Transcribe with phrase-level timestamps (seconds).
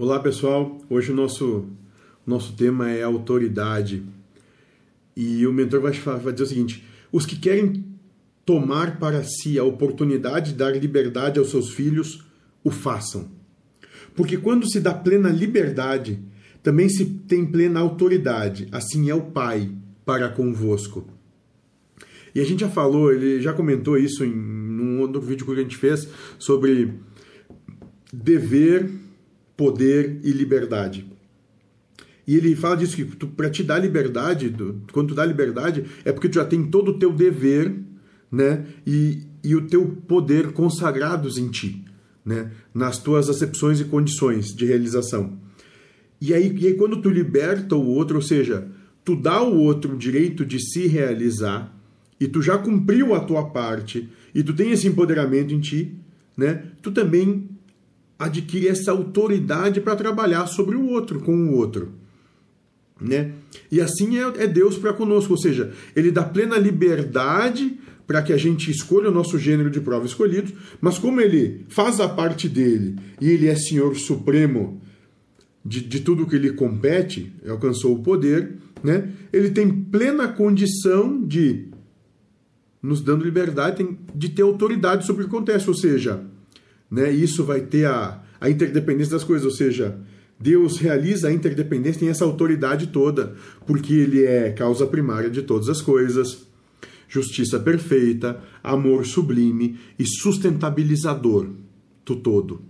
[0.00, 1.66] Olá pessoal, hoje o nosso,
[2.24, 4.04] nosso tema é autoridade
[5.16, 7.84] e o mentor vai, vai dizer o seguinte: os que querem
[8.46, 12.24] tomar para si a oportunidade de dar liberdade aos seus filhos,
[12.62, 13.28] o façam.
[14.14, 16.20] Porque quando se dá plena liberdade,
[16.62, 19.68] também se tem plena autoridade, assim é o Pai
[20.04, 21.08] para convosco.
[22.32, 25.56] E a gente já falou, ele já comentou isso em um outro vídeo que a
[25.56, 26.06] gente fez
[26.38, 26.94] sobre
[28.12, 29.07] dever
[29.58, 31.04] poder e liberdade.
[32.24, 34.54] E ele fala disso que para te dar liberdade,
[34.92, 37.74] quando tu dá liberdade, é porque tu já tem todo o teu dever,
[38.30, 38.66] né?
[38.86, 41.84] E, e o teu poder consagrados em ti,
[42.24, 42.52] né?
[42.72, 45.36] Nas tuas acepções e condições de realização.
[46.20, 48.68] E aí, e aí quando tu liberta o outro, ou seja,
[49.04, 51.74] tu dá ao outro o direito de se realizar,
[52.20, 55.96] e tu já cumpriu a tua parte, e tu tem esse empoderamento em ti,
[56.36, 56.62] né?
[56.80, 57.57] Tu também
[58.18, 61.92] adquire essa autoridade para trabalhar sobre o outro, com o outro.
[63.00, 63.32] Né?
[63.70, 68.32] E assim é, é Deus para conosco, ou seja, Ele dá plena liberdade para que
[68.32, 72.48] a gente escolha o nosso gênero de prova escolhido, mas como Ele faz a parte
[72.48, 74.80] dele e Ele é Senhor Supremo
[75.64, 79.10] de, de tudo que lhe compete, alcançou o poder, né?
[79.32, 81.66] Ele tem plena condição de
[82.82, 86.24] nos dando liberdade de ter autoridade sobre o que acontece, ou seja,
[86.90, 87.10] né?
[87.10, 89.98] Isso vai ter a, a interdependência das coisas, ou seja,
[90.40, 93.34] Deus realiza a interdependência, tem essa autoridade toda,
[93.66, 96.46] porque Ele é causa primária de todas as coisas,
[97.08, 101.50] justiça perfeita, amor sublime e sustentabilizador
[102.04, 102.62] do todo.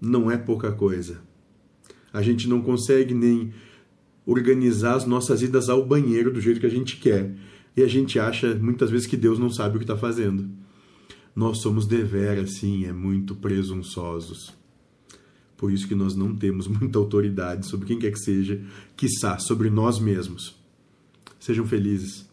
[0.00, 1.20] Não é pouca coisa.
[2.12, 3.52] A gente não consegue nem
[4.26, 7.32] organizar as nossas idas ao banheiro do jeito que a gente quer.
[7.76, 10.50] E a gente acha muitas vezes que Deus não sabe o que está fazendo
[11.40, 14.52] nós somos deveras, sim, é muito presunçosos.
[15.56, 18.62] Por isso que nós não temos muita autoridade sobre quem quer que seja,
[18.94, 20.54] quiçá sobre nós mesmos.
[21.38, 22.28] Sejam felizes.